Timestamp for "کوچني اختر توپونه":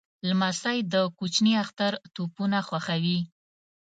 1.17-2.59